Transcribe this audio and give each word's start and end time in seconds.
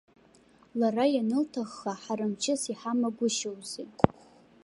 Лара 0.79 1.05
ианылҭахха, 1.15 1.93
ҳара 2.03 2.25
мчыс 2.31 2.61
иҳамагәышьоузеи! 2.71 3.87